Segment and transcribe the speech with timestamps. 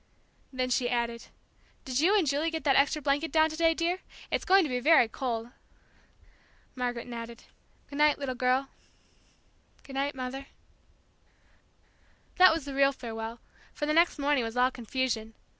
[0.51, 1.27] '"Then she added,
[1.85, 3.99] "Did you and Julie get that extra blanket down to day, dear?
[4.31, 5.51] it's going to be very cold."
[6.73, 7.43] Margaret nodded.
[7.87, 8.69] "Good night, little girl"
[9.83, 10.47] "Goodnight, Mother"
[12.39, 13.41] That was the real farewell,
[13.75, 15.35] for the next morning was all confusion.